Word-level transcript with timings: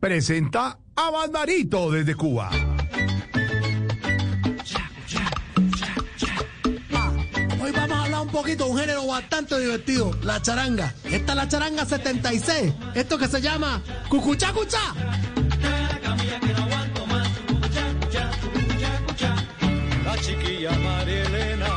presenta 0.00 0.78
a 0.94 1.10
Barbarito 1.10 1.90
desde 1.90 2.14
Cuba. 2.14 2.50
Hoy 7.60 7.72
vamos 7.72 7.98
a 7.98 8.04
hablar 8.04 8.22
un 8.22 8.28
poquito 8.28 8.64
de 8.64 8.70
un 8.70 8.78
género 8.78 9.06
bastante 9.06 9.58
divertido, 9.60 10.12
la 10.22 10.40
charanga. 10.40 10.94
Esta 11.04 11.32
es 11.32 11.36
la 11.36 11.48
charanga 11.48 11.84
76, 11.84 12.72
esto 12.94 13.18
que 13.18 13.28
se 13.28 13.40
llama 13.40 13.82
Cucuchá 14.08 14.52
Cuchá. 14.52 14.94
La 20.04 20.16
chiquilla 20.18 20.72
María 20.78 21.22
Elena, 21.24 21.68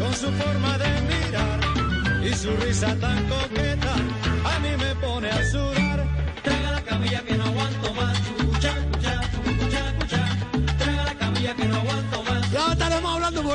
con 0.00 0.12
su 0.14 0.30
forma 0.32 0.78
de 0.78 1.00
mirar 1.02 2.24
y 2.24 2.34
su 2.34 2.50
risa 2.56 2.94
tan 2.96 3.28
coqueta, 3.28 3.94
a 4.44 4.58
mí 4.60 4.70
me 4.78 4.94
pone 4.96 5.28
a 5.30 5.50
sudar. 5.50 6.04
Traga 6.42 6.70
la 6.72 6.82
camilla 6.82 7.22
que 7.22 7.34
no 7.36 7.43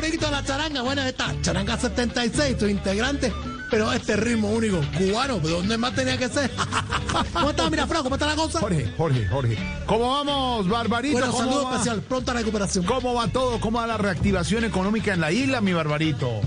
poquito 0.02 0.26
de 0.26 0.32
la 0.32 0.44
charanga. 0.44 0.82
Bueno, 0.82 1.02
esta 1.04 1.34
charanga 1.42 1.78
76, 1.78 2.56
sus 2.60 2.70
integrantes. 2.70 3.32
Pero 3.70 3.92
este 3.94 4.16
ritmo 4.16 4.50
único, 4.50 4.82
cubano, 4.98 5.38
¿de 5.40 5.52
dónde 5.52 5.78
más 5.78 5.94
tenía 5.94 6.18
que 6.18 6.28
ser? 6.28 6.50
¿Cómo 7.34 7.52
está, 7.52 7.70
mira, 7.70 7.86
Franco? 7.86 8.06
¿Cómo 8.06 8.16
está 8.16 8.26
la 8.26 8.36
cosa? 8.36 8.60
Jorge, 8.60 8.92
Jorge, 8.98 9.28
Jorge. 9.28 9.58
¿Cómo 9.86 10.10
vamos, 10.10 10.68
Barbarito? 10.68 11.20
Bueno, 11.20 11.32
¿Cómo 11.32 11.44
saludo 11.44 11.66
va? 11.66 11.72
especial, 11.74 12.02
pronta 12.02 12.34
recuperación. 12.34 12.84
¿Cómo 12.86 13.14
va 13.14 13.28
todo? 13.28 13.60
¿Cómo 13.60 13.78
va 13.78 13.86
la 13.86 13.98
reactivación 13.98 14.64
económica 14.64 15.14
en 15.14 15.22
la 15.22 15.32
isla, 15.32 15.62
mi 15.62 15.74
Barbarito? 15.74 16.42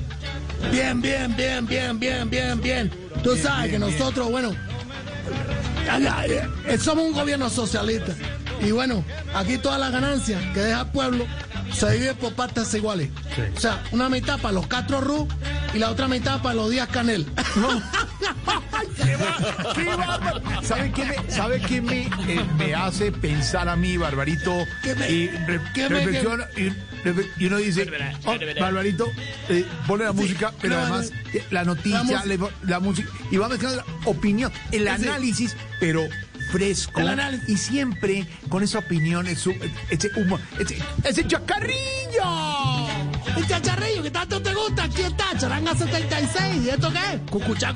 Bien, 0.72 1.00
bien, 1.00 1.36
bien, 1.36 1.64
bien, 1.64 2.00
bien, 2.00 2.28
bien, 2.28 2.60
bien. 2.60 2.90
Tú 3.22 3.34
Bien, 3.34 3.42
sabes 3.44 3.70
bien, 3.70 3.80
que 3.82 3.86
bien. 3.86 3.98
nosotros, 3.98 4.28
bueno, 4.28 4.52
ya, 5.86 6.24
eh, 6.26 6.78
somos 6.78 7.04
un 7.04 7.12
gobierno 7.12 7.48
socialista. 7.50 8.16
Y 8.60 8.72
bueno, 8.72 9.04
aquí 9.34 9.58
todas 9.58 9.78
las 9.78 9.92
ganancias 9.92 10.42
que 10.54 10.60
deja 10.60 10.80
el 10.80 10.86
pueblo 10.88 11.24
se 11.74 11.90
dividen 11.92 12.16
por 12.16 12.34
partes 12.34 12.72
iguales. 12.74 13.08
Sí. 13.34 13.42
O 13.56 13.60
sea, 13.60 13.82
una 13.92 14.08
mitad 14.08 14.38
para 14.40 14.52
los 14.52 14.66
Castro 14.66 15.00
Ruz 15.00 15.28
y 15.74 15.78
la 15.78 15.90
otra 15.90 16.08
mitad 16.08 16.40
para 16.42 16.54
los 16.54 16.70
Díaz 16.70 16.88
Canel. 16.88 17.26
¡Qué 19.02 19.16
va- 19.16 19.72
qué 19.74 19.84
bárbaro! 19.84 20.42
¿Sabe 20.62 20.92
qué 20.92 21.04
me, 21.04 21.30
sabe 21.30 21.60
qué 21.60 21.80
me, 21.80 22.02
eh, 22.02 22.44
me 22.58 22.74
hace 22.74 23.12
pensar 23.12 23.68
a 23.68 23.76
mí, 23.76 23.96
Barbarito? 23.96 24.54
¿Qué 24.82 24.94
me- 24.94 25.10
y 25.10 25.28
re- 25.28 25.60
qué 25.74 25.88
me- 25.88 25.96
reflexiona, 26.00 26.46
y, 26.56 26.68
refe- 27.06 27.28
y 27.38 27.46
uno 27.46 27.56
dice, 27.58 27.90
oh, 28.24 28.34
Barbarito, 28.60 29.06
eh, 29.48 29.64
pone 29.86 30.04
la 30.04 30.12
música, 30.12 30.52
pero 30.60 30.74
no, 30.76 30.80
además 30.82 31.10
no. 31.10 31.30
eh, 31.38 31.44
la 31.50 31.64
noticia, 31.64 32.02
La 32.24 32.38
la, 32.64 32.80
música, 32.80 33.08
y 33.30 33.36
va 33.36 33.48
mezclando 33.48 33.78
la 33.78 33.84
opinión, 34.10 34.52
el 34.72 34.82
Sí. 34.82 34.88
análisis, 34.88 35.56
pero 35.80 36.02
fresco. 36.52 37.00
Y 37.48 37.56
siempre 37.56 38.26
con 38.48 38.62
esa 38.62 38.78
opinión, 38.78 39.26
ese, 39.26 39.58
ese 39.90 40.10
humo, 40.16 40.38
ese, 40.58 40.78
ese 41.02 41.26
chacarrillo. 41.26 42.22
El 43.36 43.48
chacharrillo 43.48 44.02
que 44.02 44.10
tanto 44.10 44.40
te 44.42 44.54
gusta, 44.54 44.84
aquí 44.84 45.02
está, 45.02 45.36
Charanga 45.38 45.74
76. 45.74 46.64
¿Y 46.64 46.68
esto 46.68 46.92
qué 46.92 46.98
es? 47.14 47.30
Cucuchá, 47.30 47.72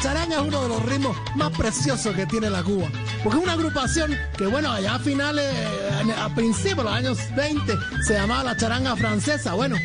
Charanga 0.00 0.36
es 0.36 0.42
uno 0.42 0.62
de 0.62 0.68
los 0.68 0.82
ritmos 0.84 1.16
más 1.34 1.50
preciosos 1.50 2.14
que 2.14 2.26
tiene 2.26 2.48
la 2.50 2.62
Cuba. 2.62 2.88
Porque 3.22 3.38
es 3.38 3.44
una 3.44 3.54
agrupación 3.54 4.16
que, 4.36 4.46
bueno, 4.46 4.70
allá 4.70 4.94
a 4.94 4.98
finales, 4.98 5.52
a 6.16 6.34
principios 6.34 6.78
de 6.78 6.84
los 6.84 6.92
años 6.92 7.18
20, 7.36 7.74
se 8.06 8.14
llamaba 8.14 8.44
la 8.44 8.56
charanga 8.56 8.94
francesa. 8.96 9.54
Bueno, 9.54 9.76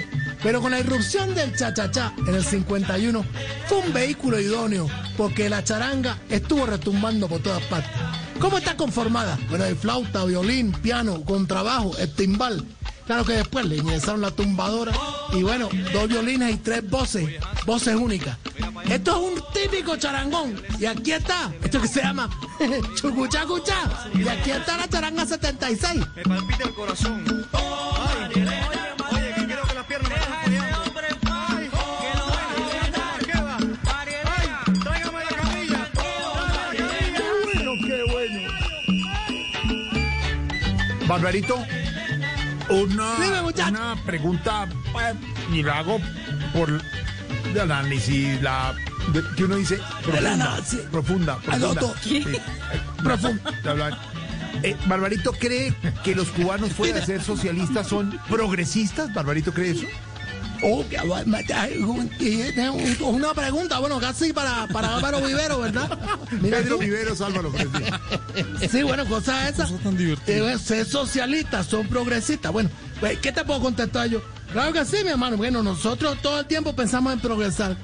pero 0.43 0.61
con 0.61 0.71
la 0.71 0.79
irrupción 0.79 1.33
del 1.33 1.55
cha-cha-cha 1.57 2.13
en 2.27 2.35
el 2.35 2.43
51, 2.43 3.25
fue 3.67 3.77
un 3.79 3.93
vehículo 3.93 4.39
idóneo 4.39 4.87
porque 5.17 5.49
la 5.49 5.63
charanga 5.63 6.17
estuvo 6.29 6.65
retumbando 6.65 7.27
por 7.27 7.41
todas 7.41 7.63
partes. 7.63 7.91
¿Cómo 8.39 8.57
está 8.57 8.75
conformada? 8.75 9.39
Bueno, 9.49 9.63
hay 9.65 9.73
flauta, 9.73 10.25
violín, 10.25 10.73
piano, 10.73 11.23
contrabajo, 11.23 11.97
el 11.97 12.13
timbal. 12.13 12.63
Claro 13.05 13.25
que 13.25 13.33
después 13.33 13.65
le 13.65 13.77
ingresaron 13.77 14.21
la 14.21 14.31
tumbadora 14.31 14.93
y 15.33 15.43
bueno, 15.43 15.69
dos 15.91 16.07
violines 16.07 16.53
y 16.53 16.57
tres 16.57 16.89
voces, 16.89 17.29
voces 17.65 17.95
únicas. 17.95 18.37
Esto 18.89 19.11
es 19.11 19.17
un 19.17 19.43
típico 19.53 19.95
charangón. 19.97 20.61
Y 20.79 20.85
aquí 20.85 21.11
está, 21.13 21.51
esto 21.63 21.81
que 21.81 21.87
se 21.87 22.01
llama 22.01 22.29
chucuchá 22.95 23.45
cuchá. 23.45 24.09
Y 24.13 24.27
aquí 24.27 24.51
está 24.51 24.77
la 24.77 24.87
charanga 24.87 25.25
76. 25.25 26.01
Me 26.15 26.23
palpita 26.23 26.63
el 26.63 26.73
corazón. 26.73 27.47
Ay, 27.53 28.45
oye, 29.11 29.33
que 29.35 29.45
quiero 29.45 29.63
que 29.63 29.73
las 29.73 29.85
piernas 29.85 30.09
me 30.09 30.15
están 30.15 30.43
fallando. 30.43 30.93
Ay, 31.31 31.69
¿qué 33.25 33.39
va? 33.41 33.57
Ay, 33.57 34.73
tráigame 34.83 35.23
la 35.23 35.35
camilla. 35.35 35.89
Tráigame 35.93 36.79
la 36.83 36.89
camilla. 36.89 37.21
bueno, 37.43 37.71
qué 37.87 38.03
bueno. 38.11 38.39
Barbarito, 41.07 41.65
una, 42.69 43.43
una 43.69 43.95
pregunta 44.05 44.67
eh, 45.01 45.13
y 45.51 45.63
la 45.63 45.79
hago 45.79 45.99
por 46.53 46.69
el 47.53 47.71
análisis, 47.71 48.41
la 48.41 48.73
de- 49.13 49.23
que 49.35 49.43
uno 49.45 49.55
dice 49.57 49.79
profunda, 50.03 50.57
profunda, 50.91 51.37
profunda. 51.39 51.93
Sí, 52.01 52.17
eh, 52.17 52.41
profunda. 53.03 53.99
Eh, 54.61 54.77
Barbarito 54.87 55.33
cree 55.33 55.73
que 56.03 56.15
los 56.15 56.29
cubanos 56.29 56.71
fuera 56.71 56.99
de 56.99 57.05
ser 57.05 57.21
socialistas 57.21 57.87
son 57.87 58.17
progresistas. 58.29 59.13
Barbarito 59.13 59.53
cree 59.53 59.71
eso. 59.71 59.85
Oh, 60.65 60.85
una 63.09 63.33
pregunta, 63.33 63.79
bueno, 63.79 63.99
casi 63.99 64.31
para, 64.31 64.65
para 64.67 64.95
Álvaro 64.95 65.19
Vivero, 65.19 65.59
¿verdad? 65.59 65.99
Mira 66.41 66.59
Pedro 66.59 66.75
tú. 66.77 66.81
Viveros, 66.83 67.19
Álvaro. 67.19 67.51
Sí, 68.71 68.83
bueno, 68.83 69.05
cosa 69.05 69.49
esa. 69.49 69.67
Eh, 70.27 70.39
bueno, 70.41 70.57
ser 70.57 70.85
socialistas, 70.85 71.65
son 71.65 71.87
progresistas. 71.87 72.53
Bueno, 72.53 72.69
pues, 73.01 73.17
¿qué 73.19 73.33
te 73.33 73.43
puedo 73.43 73.59
contestar 73.59 74.07
yo? 74.07 74.21
Claro 74.53 74.71
que 74.71 74.85
sí, 74.85 74.97
mi 75.03 75.09
hermano. 75.09 75.35
Bueno, 75.37 75.61
nosotros 75.63 76.17
todo 76.21 76.39
el 76.39 76.45
tiempo 76.45 76.75
pensamos 76.75 77.11
en 77.11 77.19
progresar. 77.19 77.75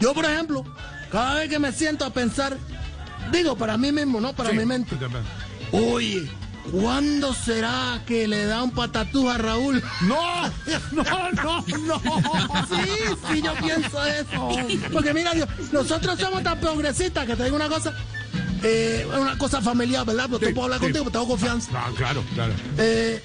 Yo, 0.00 0.12
por 0.12 0.24
ejemplo, 0.24 0.64
cada 1.10 1.36
vez 1.36 1.48
que 1.48 1.58
me 1.58 1.72
siento 1.72 2.04
a 2.04 2.10
pensar, 2.10 2.56
digo 3.32 3.56
para 3.56 3.76
mí 3.78 3.92
mismo, 3.92 4.20
no 4.20 4.32
para 4.34 4.50
Sí, 4.50 4.56
mi 4.56 4.66
mente. 4.66 4.96
Oye, 5.72 6.28
¿cuándo 6.72 7.32
será 7.32 8.02
que 8.06 8.26
le 8.26 8.44
da 8.46 8.62
un 8.64 8.72
patatús 8.72 9.30
a 9.32 9.38
Raúl? 9.38 9.82
No, 10.02 10.46
no, 10.92 11.04
no, 11.32 11.64
no. 11.86 12.00
Sí, 12.68 12.90
sí, 13.32 13.42
yo 13.42 13.54
pienso 13.54 14.04
eso. 14.04 14.48
Porque 14.92 15.14
mira, 15.14 15.32
Dios, 15.32 15.48
nosotros 15.72 16.18
somos 16.18 16.42
tan 16.42 16.58
progresistas 16.58 17.24
que 17.26 17.36
te 17.36 17.44
digo 17.44 17.56
una 17.56 17.68
cosa. 17.68 17.92
Eh, 18.62 19.06
una 19.18 19.38
cosa 19.38 19.62
familiar, 19.62 20.04
¿verdad? 20.04 20.24
Pero 20.26 20.38
Sí, 20.40 20.46
tú 20.46 20.54
puedo 20.54 20.64
hablar 20.64 20.80
sí. 20.80 20.84
contigo, 20.86 21.04
porque 21.04 21.18
tengo 21.18 21.28
confianza. 21.28 21.70
No, 21.72 21.94
claro, 21.94 22.22
claro. 22.34 22.52
Eh, 22.78 23.22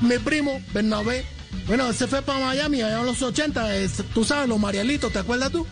mi 0.00 0.18
primo, 0.18 0.60
Bernabé, 0.72 1.26
bueno, 1.66 1.92
se 1.92 2.06
fue 2.06 2.22
para 2.22 2.38
Miami 2.40 2.82
allá 2.82 3.00
en 3.00 3.06
los 3.06 3.20
80, 3.22 3.76
eh, 3.76 3.88
tú 4.14 4.24
sabes, 4.24 4.48
los 4.48 4.58
Marielitos, 4.58 5.12
¿te 5.12 5.18
acuerdas 5.18 5.50
tú? 5.50 5.66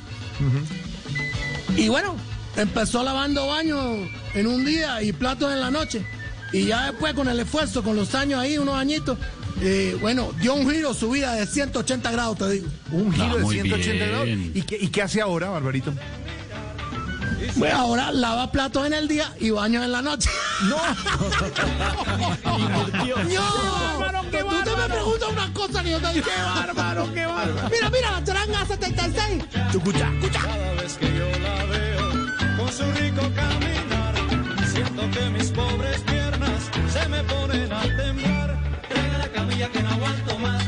Y 1.76 1.88
bueno, 1.88 2.16
empezó 2.56 3.02
lavando 3.02 3.46
baños 3.46 4.08
en 4.34 4.46
un 4.46 4.64
día 4.64 5.02
y 5.02 5.12
platos 5.12 5.52
en 5.52 5.60
la 5.60 5.70
noche. 5.70 6.04
Y 6.52 6.66
ya 6.66 6.90
después 6.90 7.14
con 7.14 7.28
el 7.28 7.40
esfuerzo, 7.40 7.82
con 7.82 7.96
los 7.96 8.14
años 8.14 8.40
ahí, 8.40 8.58
unos 8.58 8.76
añitos, 8.76 9.18
eh, 9.60 9.96
bueno, 10.00 10.32
dio 10.40 10.54
un 10.54 10.70
giro 10.70 10.94
su 10.94 11.10
vida 11.10 11.34
de 11.34 11.46
180 11.46 12.10
grados, 12.12 12.38
te 12.38 12.50
digo. 12.50 12.68
Un 12.92 13.12
giro 13.12 13.26
Ah, 13.32 13.36
de 13.36 13.42
muy 13.42 13.54
180 13.56 14.06
grados. 14.06 14.28
¿Y 14.54 14.62
qué, 14.62 14.78
¿Y 14.80 14.88
qué 14.88 15.02
hace 15.02 15.20
ahora, 15.20 15.48
Barbarito? 15.50 15.92
Bueno, 17.56 17.78
ahora 17.78 18.12
lava 18.12 18.50
platos 18.50 18.86
en 18.86 18.92
el 18.92 19.08
día 19.08 19.32
y 19.40 19.50
baños 19.50 19.84
en 19.84 19.92
la 19.92 20.02
noche. 20.02 20.30
No. 20.68 20.76
¡No! 23.34 23.74
Tú 24.30 24.62
te 24.62 24.76
me 24.76 24.86
preguntas 24.88 25.28
una 25.30 25.52
cosa 25.52 25.82
que 25.82 25.90
yo 25.90 26.00
te 26.00 26.12
digo. 26.12 26.26
¡Qué 26.26 26.42
bárbaro, 26.42 27.12
qué 27.14 27.26
bárbaro! 27.26 27.68
Mira, 27.70 27.90
mira, 27.90 28.10
la 28.12 28.24
charanga 28.24 28.66
76. 28.66 29.44
Chucuchá, 29.72 30.08
escucha. 30.14 30.40
Cada 30.40 30.72
vez 30.74 30.96
que 30.98 31.06
yo 31.06 31.38
la 31.38 31.64
veo 31.66 32.10
con 32.56 32.72
su 32.72 32.84
rico 32.92 33.22
caminar, 33.34 34.14
siento 34.72 35.10
que 35.10 35.30
mis 35.30 35.50
pobres 35.50 36.00
piernas 36.02 36.70
se 36.92 37.08
me 37.08 37.22
ponen 37.24 37.72
a 37.72 37.82
temblar. 37.82 38.58
Traiga 38.88 39.18
la 39.18 39.28
camilla 39.28 39.68
que 39.70 39.82
no 39.82 39.90
aguanto 39.90 40.38
más. 40.38 40.63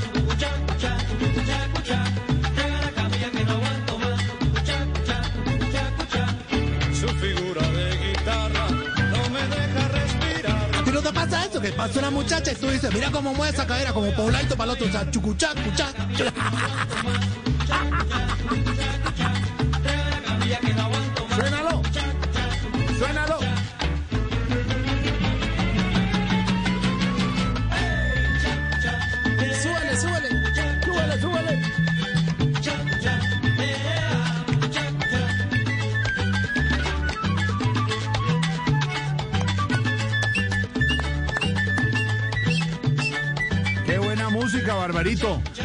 Pasa 11.87 11.99
una 12.01 12.11
muchacha 12.11 12.53
y 12.53 12.55
tú 12.57 12.69
dices, 12.69 12.93
mira 12.93 13.11
cómo 13.11 13.33
mueve 13.33 13.53
esa 13.55 13.67
cadera, 13.67 13.93
como 13.93 14.11
pobladito 14.13 14.57
para 14.57 14.73
el 14.73 14.77
otro, 14.77 14.89
o 14.89 14.91
sea, 14.91 15.11
chucuchá, 15.11 15.51
cuchá. 15.55 15.93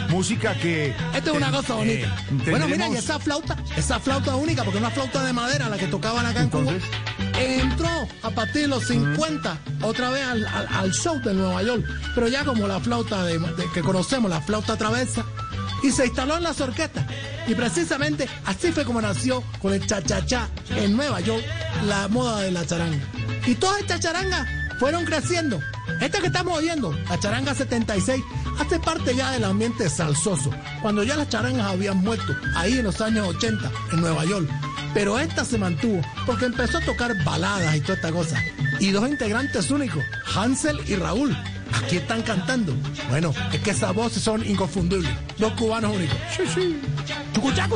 Música, 0.10 0.54
que. 0.56 0.94
Esto 1.14 1.32
es 1.32 1.38
una 1.38 1.50
eh, 1.50 1.52
cosa 1.52 1.74
bonita. 1.76 2.08
eh, 2.08 2.50
bueno, 2.50 2.68
mira, 2.68 2.88
y 2.90 2.96
esa 2.96 3.20
flauta, 3.20 3.58
esa 3.76 4.00
flauta 4.00 4.36
única, 4.36 4.64
porque 4.64 4.78
es 4.78 4.84
una 4.84 4.92
flauta 4.92 5.24
de 5.24 5.34
madera 5.34 5.70
la 5.70 5.78
que 5.78 5.88
tocaban 5.88 6.26
acá 6.26 6.42
Entonces. 6.42 6.82
en 7.40 7.70
Cuba, 7.72 7.72
entró 7.72 8.08
a 8.24 8.30
partir 8.32 8.64
de 8.64 8.68
los 8.68 8.86
50 8.88 9.58
otra 9.82 10.10
vez 10.12 10.24
al, 10.26 10.46
al- 10.46 10.68
al 10.68 10.92
show 10.92 11.20
de 11.22 11.34
Nueva 11.34 11.64
York. 11.64 11.84
Pero 12.16 12.28
ya 12.28 12.44
como 12.46 12.68
la 12.68 12.80
flauta 12.80 13.24
de, 13.24 13.40
de- 13.40 13.70
que 13.74 13.82
conocemos, 13.82 14.30
la 14.30 14.42
flauta 14.42 14.78
traversa, 14.78 15.26
y 15.84 15.92
se 15.92 16.06
instaló 16.06 16.38
en 16.38 16.44
las 16.44 16.60
orquestas. 16.62 17.06
Y 17.48 17.56
precisamente 17.56 18.30
así 18.46 18.72
fue 18.72 18.86
como 18.86 19.02
nació 19.02 19.42
con 19.60 19.74
el 19.74 19.86
cha-cha-cha 19.86 20.48
en 20.76 20.96
Nueva 20.96 21.20
York 21.22 21.44
la 21.86 22.08
moda 22.08 22.42
de 22.42 22.52
la 22.52 22.66
charanga. 22.66 22.98
Y 23.48 23.56
todas 23.56 23.80
estas 23.82 24.00
charangas 24.00 24.48
fueron 24.82 25.06
creciendo. 25.06 25.62
Esta 26.02 26.20
que 26.20 26.26
estamos 26.26 26.58
oyendo, 26.58 26.92
la 27.08 27.20
charanga 27.20 27.54
76, 27.54 28.24
hace 28.58 28.80
parte 28.80 29.16
ya 29.16 29.30
del 29.30 29.44
ambiente 29.44 29.88
salsoso, 29.92 30.50
cuando 30.82 31.04
ya 31.04 31.16
las 31.16 31.30
charangas 31.30 31.68
habían 31.68 31.98
muerto, 31.98 32.36
ahí 32.56 32.80
en 32.80 32.86
los 32.86 33.00
años 33.00 33.28
80, 33.28 33.72
en 33.92 34.02
Nueva 34.02 34.26
York. 34.26 34.50
Pero 34.96 35.20
esta 35.20 35.46
se 35.46 35.60
mantuvo, 35.60 36.02
porque 36.26 36.46
empezó 36.46 36.80
a 36.80 36.82
tocar 36.82 37.16
baladas 37.24 37.76
y 37.76 37.82
toda 37.82 37.94
esta 37.94 38.12
cosa. 38.12 38.44
Y 38.80 38.90
dos 38.90 39.08
integrantes 39.08 39.70
únicos, 39.70 40.04
Hansel 40.36 40.80
y 40.88 40.96
Raúl, 40.96 41.38
aquí 41.76 41.98
están 41.98 42.24
cantando. 42.24 42.74
Bueno, 43.12 43.36
es 43.54 43.62
que 43.62 43.70
esas 43.70 43.94
voces 43.94 44.24
son 44.24 44.44
inconfundibles. 44.44 45.12
Dos 45.38 45.54
cubanos 45.54 45.96
únicos. 45.96 46.18
Sí, 46.36 46.42
sí. 46.56 46.82
Chucuchá, 47.36 47.70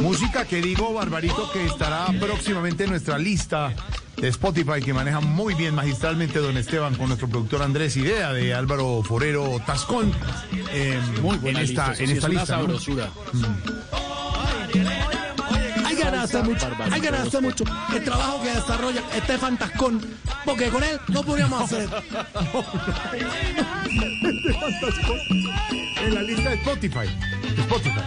Música 0.00 0.44
que 0.44 0.60
digo, 0.62 0.92
Barbarito, 0.94 1.50
que 1.52 1.64
estará 1.66 2.06
próximamente 2.20 2.84
en 2.84 2.90
nuestra 2.90 3.18
lista 3.18 3.74
de 4.16 4.28
Spotify 4.28 4.80
que 4.84 4.92
maneja 4.94 5.20
muy 5.20 5.54
bien 5.54 5.74
magistralmente 5.74 6.38
don 6.38 6.56
Esteban 6.56 6.94
con 6.94 7.08
nuestro 7.08 7.28
productor 7.28 7.62
Andrés 7.62 7.96
Idea 7.96 8.32
de 8.32 8.54
Álvaro 8.54 9.02
Forero 9.02 9.60
Tascón. 9.66 10.12
eh, 10.72 11.00
Muy 11.22 11.36
buena 11.38 11.60
en 11.60 11.64
esta, 11.64 11.88
lista, 11.88 12.02
en 12.04 12.08
sí, 12.10 12.14
esta 12.14 12.26
es 12.26 12.32
una 12.32 12.40
lista. 12.40 12.56
¿no? 12.56 12.62
sabrosura. 12.62 13.10
Hay 15.84 15.96
que 15.96 16.02
agradecer 16.04 16.44
mucho, 16.44 16.68
hay 16.90 17.00
que 17.00 17.08
agradecer 17.08 17.42
mucho 17.42 17.64
el 17.94 18.04
trabajo 18.04 18.42
que 18.42 18.50
desarrolla 18.50 19.02
Estefan 19.14 19.56
Tascón, 19.58 20.00
porque 20.44 20.68
con 20.68 20.84
él 20.84 20.98
no 21.08 21.22
podríamos 21.22 21.62
hacer. 21.62 21.88
En 26.00 26.14
la 26.14 26.22
lista 26.22 26.50
de 26.50 26.56
Spotify. 26.56 27.06
Spotify. 27.58 28.00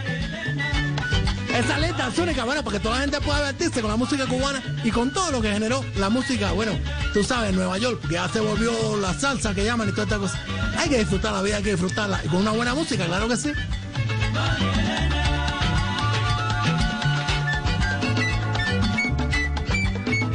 Esa 1.54 1.78
letra 1.78 2.08
es 2.08 2.18
única, 2.18 2.44
bueno, 2.44 2.64
porque 2.64 2.80
toda 2.80 2.96
la 2.96 3.00
gente 3.02 3.20
puede 3.20 3.38
divertirse 3.40 3.82
con 3.82 3.90
la 3.90 3.96
música 3.96 4.26
cubana 4.26 4.62
y 4.84 4.90
con 4.90 5.12
todo 5.12 5.30
lo 5.30 5.42
que 5.42 5.52
generó 5.52 5.84
la 5.96 6.08
música, 6.08 6.52
bueno, 6.52 6.72
tú 7.12 7.22
sabes, 7.22 7.52
Nueva 7.54 7.76
York, 7.78 8.00
que 8.08 8.14
ya 8.14 8.28
se 8.28 8.40
volvió 8.40 8.72
la 8.96 9.12
salsa 9.12 9.54
que 9.54 9.64
llaman 9.64 9.88
y 9.88 9.92
toda 9.92 10.04
esta 10.04 10.18
cosa. 10.18 10.40
Hay 10.78 10.88
que 10.88 10.98
disfrutar 10.98 11.32
la 11.32 11.42
vida, 11.42 11.58
hay 11.58 11.62
que 11.62 11.72
disfrutarla. 11.72 12.20
Y 12.24 12.28
con 12.28 12.38
una 12.40 12.52
buena 12.52 12.74
música, 12.74 13.04
claro 13.04 13.28
que 13.28 13.36
sí. 13.36 13.52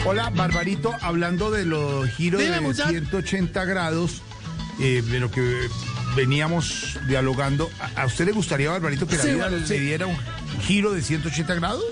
Hola, 0.06 0.30
Barbarito, 0.34 0.96
hablando 1.02 1.52
de 1.52 1.66
los 1.66 2.08
giros 2.10 2.42
Dime, 2.42 2.56
de 2.56 2.62
muchacho. 2.62 2.90
180 2.90 3.66
grados, 3.66 4.22
eh, 4.80 5.04
de 5.06 5.20
lo 5.20 5.30
que 5.30 5.68
veníamos 6.16 6.98
dialogando, 7.08 7.70
¿a, 7.96 8.06
usted 8.06 8.26
le 8.26 8.32
gustaría, 8.32 8.70
Barbarito, 8.72 9.06
que 9.06 9.18
la 9.18 9.24
Sí, 9.24 9.34
vida 9.34 9.50
bueno, 9.50 9.66
le 9.68 9.80
diera 9.80 10.08
un 10.08 10.16
giro 10.62 10.92
de 10.94 11.02
180 11.02 11.56
grados? 11.56 11.84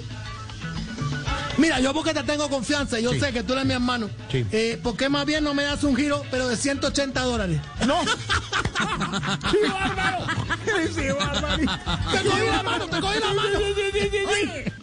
Mira, 1.57 1.79
yo 1.79 1.94
porque 1.94 2.13
te 2.13 2.21
tengo 2.23 2.50
confianza, 2.50 3.00
yo 3.00 3.13
Sí. 3.13 3.19
sé 3.21 3.31
que 3.31 3.41
tú 3.41 3.53
eres 3.53 3.65
mi 3.65 3.73
hermano. 3.73 4.09
Sí. 4.29 4.45
Eh, 4.51 4.77
¿Por 4.83 4.97
qué 4.97 5.07
más 5.07 5.25
bien 5.25 5.44
no 5.44 5.53
me 5.53 5.63
das 5.63 5.83
un 5.85 5.95
giro, 5.95 6.21
pero 6.29 6.50
de 6.50 6.57
180 6.57 7.21
dólares? 7.21 7.62
¡No! 7.88 8.01
¡Sí, 9.51 9.57
bárbaro! 9.71 10.25
¡Sí, 10.94 11.07
barbarito! 11.17 11.71
¡Te 12.12 12.29
cogí 12.29 12.45
la 12.51 12.63
mano, 12.63 12.88
te 12.88 13.00
cogí 13.00 13.19
la 13.19 13.33
mano! 13.33 13.57
Oye, 13.59 14.73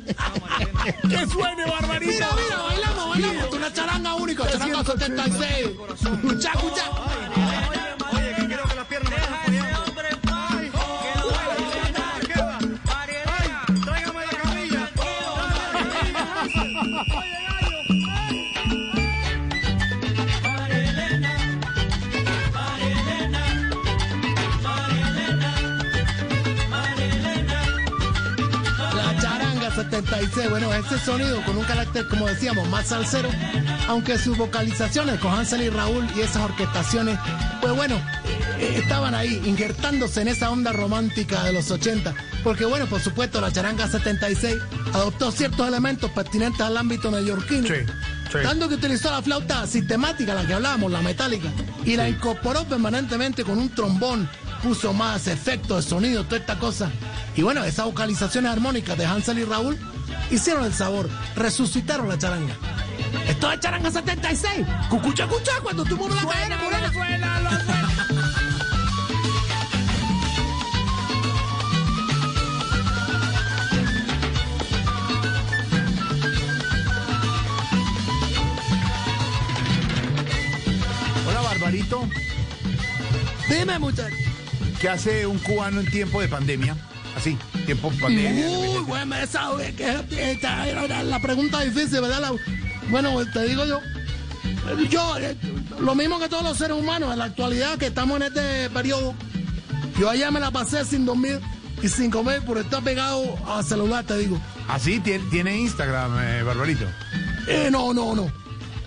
¡Que 1.09 1.27
suene, 1.29 1.65
Barbarito! 1.67 2.13
Mira, 2.13 2.29
mira, 2.43 2.57
bailamos, 2.63 3.09
bailamos. 3.11 3.51
Tú 3.51 3.57
una 3.57 3.73
charanga 3.73 4.15
única, 4.15 4.51
charanga 4.51 4.85
76. 4.85 5.69
Escucha, 6.03 6.51
escucha. 6.53 6.85
76, 29.75 30.51
bueno, 30.51 30.73
ese 30.73 30.99
sonido 30.99 31.43
con 31.45 31.57
un 31.57 31.65
carácter, 31.65 32.07
como 32.07 32.27
decíamos, 32.27 32.69
más 32.69 32.87
salsero, 32.87 33.29
aunque 33.89 34.17
sus 34.17 34.37
vocalizaciones 34.37 35.19
con 35.19 35.33
Hansel 35.33 35.63
y 35.63 35.71
Raúl 35.71 36.07
y 36.15 36.21
esas 36.21 36.43
orquestaciones, 36.43 37.19
pues 37.61 37.75
bueno, 37.75 38.01
estaban 38.63 39.15
ahí, 39.15 39.41
injertándose 39.45 40.23
en 40.23 40.29
esa 40.29 40.51
onda 40.51 40.73
romántica 40.73 41.45
de 41.45 41.53
los 41.53 41.71
80, 41.71 42.15
porque 42.45 42.65
bueno, 42.65 42.87
por 42.87 43.01
supuesto, 43.01 43.41
la 43.41 43.53
charanga 43.53 43.89
76 43.89 44.57
adoptó 44.93 45.31
ciertos 45.31 45.67
elementos 45.67 46.11
pertinentes 46.11 46.61
al 46.61 46.77
ámbito 46.77 47.11
neoyorquino. 47.11 47.67
Sí, 47.67 47.75
sí. 48.31 48.39
Tanto 48.43 48.69
que 48.69 48.75
utilizó 48.75 49.11
la 49.11 49.23
flauta 49.23 49.67
sistemática, 49.67 50.35
la 50.35 50.47
que 50.47 50.55
hablábamos, 50.55 50.91
la 50.91 51.03
metálica, 51.03 51.49
y 51.85 51.97
la 51.97 52.09
incorporó 52.09 52.65
permanentemente 52.65 53.45
con 53.45 53.59
un 53.59 53.69
trombón, 53.71 54.29
puso 54.63 54.93
más 54.93 55.27
efectos 55.27 55.85
de 55.85 55.91
sonido, 55.91 56.25
toda 56.25 56.39
esta 56.39 56.59
cosa. 56.59 56.91
Y 57.37 57.43
bueno, 57.43 57.65
esas 57.65 57.87
vocalizaciones 57.87 58.53
armónicas 58.53 58.97
de 58.97 59.07
Hansel 59.07 59.39
y 59.39 59.45
Raúl 59.45 59.79
hicieron 60.31 60.65
el 60.65 60.73
sabor, 60.73 61.09
resucitaron 61.37 62.09
la 62.09 62.19
charanga. 62.19 62.55
Esto 63.29 63.53
es 63.53 63.61
charanga 63.61 63.91
76. 63.91 64.67
Cucucha, 64.89 65.27
cucha, 65.27 65.53
cuando 65.63 65.85
tú 65.85 65.97
mueves 65.97 66.17
la 66.17 66.31
cadera, 66.31 67.82
Dime, 83.49 83.79
muchacho. 83.79 84.15
¿Qué 84.81 84.89
hace 84.89 85.27
un 85.27 85.39
cubano 85.39 85.81
en 85.81 85.91
tiempo 85.91 86.21
de 86.21 86.29
pandemia? 86.29 86.77
Así, 87.17 87.37
tiempo 87.67 87.91
de 87.91 87.99
pandemia. 87.99 88.49
Uy, 88.49 88.79
bueno, 88.87 89.15
esa 89.17 89.51
eh, 89.61 89.75
que 89.77 90.33
esta 90.33 90.67
era 90.67 91.03
la 91.03 91.21
pregunta 91.21 91.61
difícil, 91.61 92.01
¿verdad? 92.01 92.21
La- 92.21 92.33
bueno, 92.91 93.15
te 93.33 93.45
digo 93.45 93.65
yo, 93.65 93.81
yo, 94.91 95.19
eh, 95.19 95.37
lo 95.79 95.95
mismo 95.95 96.19
que 96.19 96.29
todos 96.29 96.43
los 96.43 96.59
seres 96.59 96.77
humanos, 96.77 97.13
en 97.13 97.19
la 97.19 97.25
actualidad 97.27 97.79
que 97.79 97.87
estamos 97.87 98.17
en 98.17 98.23
este 98.25 98.71
periodo, 98.71 99.15
yo 99.99 100.11
allá 100.11 100.31
me 100.31 100.41
la 100.41 100.51
pasé 100.51 100.85
sin 100.85 101.05
dormir 101.05 101.39
y 101.83 101.89
sin 101.89 102.11
comer 102.11 102.43
por 102.45 102.59
estar 102.59 102.83
pegado 102.83 103.23
al 103.47 103.65
celular, 103.65 104.05
te 104.05 104.17
digo. 104.19 104.41
Así 104.69 104.99
tiene, 105.01 105.25
tiene 105.31 105.57
Instagram, 105.59 106.19
eh, 106.21 106.43
Barbarito. 106.43 106.85
Eh, 107.47 107.69
no, 107.71 107.93
no, 107.95 108.15
no. 108.15 108.33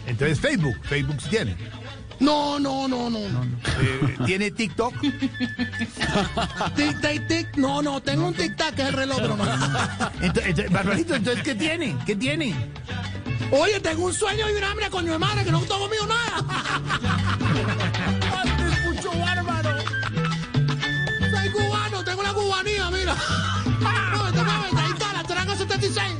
Entonces 0.07 0.39
Facebook, 0.39 0.75
Facebook 0.83 1.17
sí 1.21 1.29
tiene. 1.29 1.55
No, 2.19 2.59
no, 2.59 2.87
no, 2.87 3.09
no. 3.09 3.19
no. 3.29 3.43
Eh, 3.43 4.17
tiene 4.25 4.51
TikTok. 4.51 4.93
Tic, 6.75 7.01
tic, 7.01 7.27
tic. 7.27 7.57
No, 7.57 7.81
no, 7.81 8.01
tengo 8.01 8.27
un 8.27 8.33
tic-tac 8.33 8.75
que 8.75 8.81
es 8.83 8.87
el 8.89 8.93
reloj, 8.93 9.17
pero 9.21 9.37
no. 9.37 9.43
Entonces, 10.21 10.45
entonces, 10.45 10.71
Barbarito, 10.71 11.15
entonces, 11.15 11.43
¿qué 11.43 11.55
tiene? 11.55 11.97
¿Qué 12.05 12.15
tiene? 12.15 12.55
Oye, 13.51 13.79
tengo 13.79 14.05
un 14.05 14.13
sueño 14.13 14.49
y 14.49 14.53
una 14.53 14.71
hambre 14.71 14.89
con 14.89 15.05
mi 15.05 15.17
madre 15.17 15.43
que 15.43 15.51
no 15.51 15.59
tengo 15.61 15.79
comido 15.79 16.07
nada. 16.07 16.45
Antes 18.41 18.85
mucho 18.85 19.11
bárbaro. 19.19 19.77
Soy 21.31 21.49
cubano, 21.51 22.03
tengo 22.03 22.23
la 22.23 22.33
cubanía, 22.33 22.89
mira. 22.91 23.15
No, 24.15 24.31
te 24.31 24.39
está, 24.39 25.13
la 25.13 25.23
charanga 25.23 25.55
76. 25.55 26.13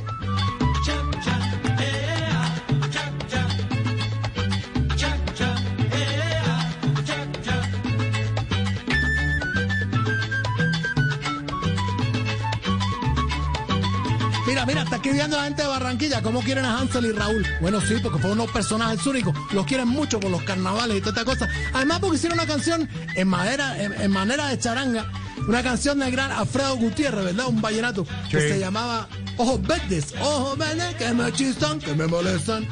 Mira, 14.66 14.82
está 14.82 14.96
escribiendo 14.96 15.36
la 15.36 15.44
gente 15.44 15.62
de 15.62 15.68
Barranquilla 15.68 16.22
cómo 16.22 16.40
quieren 16.42 16.64
a 16.64 16.78
Hansel 16.78 17.06
y 17.06 17.12
Raúl. 17.12 17.46
Bueno, 17.60 17.80
sí, 17.80 17.94
porque 18.02 18.18
fueron 18.18 18.40
unos 18.40 18.50
personajes 18.52 19.06
únicos. 19.06 19.34
Los 19.52 19.64
quieren 19.66 19.88
mucho 19.88 20.18
por 20.18 20.30
los 20.30 20.42
carnavales 20.42 20.96
y 20.96 21.00
toda 21.00 21.12
esta 21.20 21.24
cosa. 21.24 21.48
Además, 21.72 22.00
porque 22.00 22.16
hicieron 22.16 22.38
una 22.38 22.48
canción 22.48 22.88
en, 23.14 23.28
madera, 23.28 23.80
en, 23.80 23.92
en 24.00 24.10
manera 24.10 24.48
de 24.48 24.58
charanga. 24.58 25.10
Una 25.46 25.62
canción 25.62 25.98
del 26.00 26.10
gran 26.10 26.32
Alfredo 26.32 26.76
Gutiérrez, 26.76 27.24
¿verdad? 27.24 27.46
Un 27.46 27.60
vallenato 27.60 28.04
que 28.30 28.40
se 28.40 28.58
llamaba 28.58 29.06
Ojos 29.36 29.62
Verdes. 29.62 30.14
Ojos 30.20 30.58
verdes 30.58 30.94
que 30.96 31.12
me 31.12 31.32
chistan, 31.32 31.78
que 31.78 31.94
me 31.94 32.06
molestan. 32.06 32.66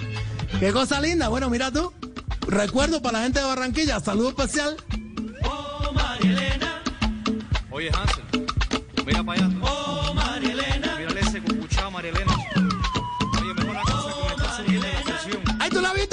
Qué 0.59 0.73
cosa 0.73 1.01
linda. 1.01 1.29
Bueno, 1.29 1.49
mira 1.51 1.71
tú. 1.71 1.93
recuerdo 2.49 3.01
para 3.03 3.19
la 3.19 3.25
gente 3.25 3.39
de 3.41 3.45
Barranquilla, 3.47 4.01
saludo 4.01 4.31
especial. 4.31 4.77
Oh, 5.45 5.93
María 5.93 6.33
Elena. 6.33 6.83
Oye, 7.71 7.91
Hansel, 7.91 8.24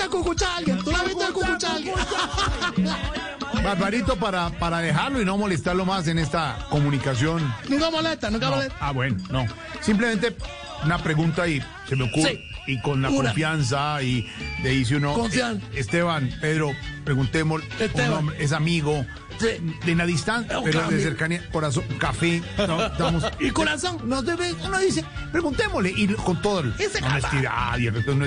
Viste 0.02 0.18
cucuchar 0.18 0.50
a 0.50 0.56
alguien, 0.58 0.78
tú 0.84 0.92
la 0.92 1.04
viste 1.04 1.26
cucuchar 1.34 1.72
a 1.72 1.76
alguien. 1.76 1.96
Barbarito, 3.64 4.16
para, 4.16 4.50
para 4.50 4.80
dejarlo 4.80 5.22
y 5.22 5.26
no 5.26 5.38
molestarlo 5.38 5.86
más 5.86 6.08
en 6.08 6.18
esta 6.20 6.66
comunicación. 6.70 7.54
nunca 7.70 7.92
molesta, 7.92 8.30
nunca 8.32 8.46
No, 8.50 8.56
molesta. 8.56 8.76
ah, 8.80 8.92
bueno, 8.92 9.18
no. 9.30 9.46
Simplemente 9.82 10.36
una 10.84 10.98
pregunta 10.98 11.48
y 11.48 11.62
se 11.88 11.96
me 11.96 12.06
ocurre. 12.06 12.32
Sí. 12.32 12.74
Y 12.74 12.82
con 12.82 13.02
la 13.02 13.10
Una. 13.10 13.30
confianza 13.30 14.02
y 14.02 14.28
le 14.64 14.70
dice 14.70 14.96
uno. 14.96 15.14
Confianza. 15.14 15.66
eh, 15.74 15.80
Esteban, 15.80 16.32
Pedro, 16.42 16.72
preguntemos. 17.04 17.62
Esteban. 17.80 18.12
un 18.12 18.18
hombre, 18.18 18.44
es 18.44 18.52
amigo. 18.52 19.06
Sí. 19.40 19.48
De 19.86 19.96
la 19.96 20.06
distancia, 20.06 20.60
pero 20.64 20.88
de 20.88 21.02
cercanía, 21.02 21.42
corazón, 21.52 21.84
café, 21.98 22.44
no, 22.68 22.86
estamos, 22.86 23.26
¿Y 23.40 23.50
corazón? 23.50 23.98
nos 24.08 24.24
debe, 24.24 24.54
uno 24.64 24.78
dice, 24.78 25.04
preguntémosle, 25.32 25.90
y 25.96 26.08
con 26.10 26.40
todo 26.44 26.60
el 26.60 26.74
honestidad 27.04 27.76
y 27.80 27.88
el 27.88 27.94
respeto, 27.96 28.20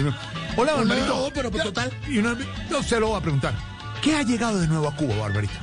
Hola, 0.57 0.73
No, 0.73 0.79
Barbarito. 0.79 1.31
pero, 1.35 1.51
pues, 1.51 1.65
total. 1.65 1.91
Y 2.09 2.19
uno 2.19 2.37
no 2.71 2.83
se 2.83 3.01
lo 3.01 3.11
va 3.11 3.19
a 3.19 3.21
preguntar. 3.21 3.55
¿Qué 4.03 4.15
ha 4.17 4.23
llegado 4.23 4.61
de 4.61 4.67
nuevo 4.69 4.89
a 4.89 4.95
Cuba, 4.97 5.17
Barbarito? 5.17 5.55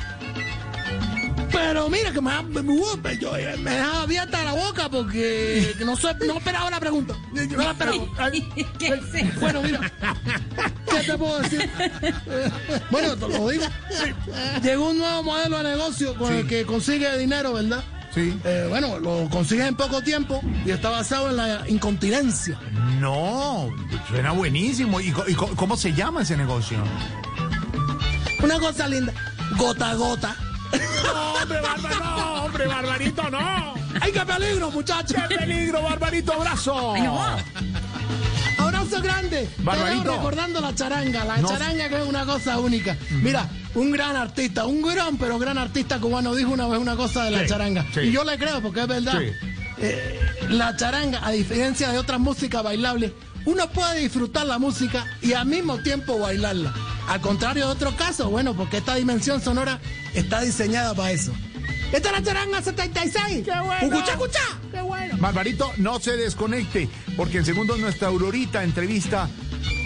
Pero 1.52 1.90
mira 1.90 2.12
que 2.12 2.22
me, 2.22 2.42
me, 2.44 2.62
me- 2.64 3.18
yo, 3.20 3.36
eh, 3.36 3.56
me 3.58 3.72
deja 3.72 4.02
abierta 4.04 4.42
la 4.44 4.54
boca 4.54 4.90
porque 4.90 5.74
que 5.78 5.86
no, 5.86 5.96
sé, 5.98 6.14
no 6.26 6.38
esperaba 6.38 6.70
la 6.70 6.80
pregunta. 6.80 7.14
No 7.34 7.58
la 7.64 7.72
esperaba. 7.72 7.98
Ay, 8.18 8.42
¿Qué 8.80 8.88
es 8.88 9.14
eso? 9.14 9.40
Bueno, 9.40 9.62
mira. 9.62 9.80
¿Qué 10.90 11.00
te 11.06 11.18
puedo 11.18 11.40
decir? 11.42 11.70
Bueno, 12.90 13.16
te 13.16 13.28
lo 13.28 13.50
digo. 13.50 13.66
Llegó 14.64 14.90
un 14.90 14.98
nuevo 14.98 15.24
modelo 15.24 15.58
de 15.58 15.64
negocio 15.76 16.16
con 16.16 16.30
Sí. 16.30 16.34
el 16.40 16.48
que 16.48 16.66
consigue 16.66 17.18
dinero, 17.18 17.54
¿verdad? 17.54 17.84
Sí. 18.14 18.38
Eh, 18.44 18.66
bueno, 18.70 19.00
lo 19.00 19.30
consigues 19.30 19.68
en 19.68 19.76
poco 19.76 20.02
tiempo 20.02 20.42
y 20.66 20.72
está 20.72 20.90
basado 20.90 21.30
en 21.30 21.38
la 21.38 21.64
incontinencia. 21.70 22.60
No, 23.02 23.74
suena 24.08 24.32
buenísimo. 24.32 25.02
¿Y, 25.02 25.12
cómo 25.12 25.76
se 25.76 25.92
llama 25.94 26.22
ese 26.22 26.38
negocio? 26.38 26.78
Una 28.44 28.60
cosa 28.60 28.88
linda, 28.88 29.12
gota 29.58 29.90
a 29.90 29.96
gota. 29.96 30.36
No, 31.04 31.34
hombre, 31.42 31.62
Bárbaro, 31.62 32.00
no, 32.00 32.44
hombre, 32.46 32.68
Barbarito, 32.68 33.30
no. 33.32 33.74
¡Ay, 34.00 34.12
qué 34.12 34.20
peligro, 34.22 34.70
muchachos! 34.72 35.18
¡Qué 35.28 35.36
peligro, 35.36 35.82
Barbarito! 35.82 36.34
¡Abrazo! 36.34 36.94
Ay, 36.94 37.02
no. 37.02 37.20
Abrazo 38.60 39.02
grande. 39.02 39.50
Barbarito. 39.60 40.04
Te 40.04 40.08
veo 40.10 40.18
recordando 40.18 40.62
la 40.62 40.76
charanga, 40.76 41.26
la 41.26 41.38
No. 41.38 41.48
charanga 41.50 41.90
que 41.90 42.02
es 42.02 42.08
una 42.08 42.26
cosa 42.26 42.60
única. 42.60 42.96
Mira, 43.10 43.50
un 43.74 43.92
gran 43.92 44.16
artista, 44.16 44.66
un 44.68 44.82
gran 44.84 45.18
pero 45.18 45.40
gran 45.40 45.58
artista 45.58 46.00
cubano 46.00 46.36
dijo 46.36 46.52
una 46.52 46.68
vez 46.68 46.80
una 46.80 46.96
cosa 46.96 47.26
de 47.26 47.32
la 47.32 47.40
Sí, 47.40 47.48
charanga. 47.48 47.84
sí. 47.94 48.02
Y 48.02 48.12
yo 48.12 48.24
le 48.24 48.38
creo 48.38 48.62
porque 48.62 48.82
es 48.82 48.88
verdad. 48.88 49.20
Sí. 49.20 49.32
Eh, 49.80 50.20
la 50.52 50.76
charanga, 50.76 51.26
a 51.26 51.32
diferencia 51.32 51.92
de 51.92 51.98
otras 51.98 52.20
músicas 52.20 52.64
bailables, 52.64 53.12
uno 53.46 53.70
puede 53.70 54.02
disfrutar 54.02 54.46
la 54.46 54.60
música 54.60 55.06
y 55.22 55.34
al 55.34 55.46
mismo 55.46 55.78
tiempo 55.80 56.20
bailarla. 56.20 56.74
Al 57.08 57.22
contrario 57.22 57.66
de 57.66 57.72
otros 57.72 57.96
casos, 57.96 58.30
bueno, 58.30 58.54
porque 58.54 58.78
esta 58.78 58.96
dimensión 58.96 59.42
sonora 59.42 59.80
está 60.14 60.42
diseñada 60.42 60.94
para 60.94 61.12
eso. 61.12 61.34
Esta 61.92 62.10
es 62.10 62.16
la 62.16 62.24
charanga 62.24 62.62
76. 62.62 63.46
¡Qué 63.46 63.52
bueno! 63.52 63.74
¡Escucha, 63.82 64.12
escucha! 64.12 64.40
¡Qué 64.72 64.82
bueno! 64.82 65.18
Barbarito, 65.20 65.72
no 65.78 66.00
se 66.00 66.16
desconecte, 66.16 66.90
porque 67.18 67.40
en 67.40 67.46
segundos 67.46 67.80
nuestra 67.80 68.10
Aurorita 68.10 68.64
entrevista 68.64 69.30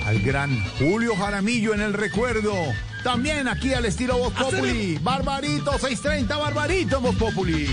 al 0.05 0.19
gran 0.21 0.63
Julio 0.77 1.15
Jaramillo 1.15 1.73
en 1.73 1.81
el 1.81 1.93
recuerdo. 1.93 2.53
También 3.03 3.47
aquí 3.47 3.73
al 3.73 3.85
estilo 3.85 4.17
Voz 4.17 4.33
Populi. 4.33 4.99
Barbarito, 5.01 5.71
630, 5.71 6.37
Barbarito 6.37 6.97
en 6.97 7.03
Voz 7.03 7.15
Populi. 7.15 7.67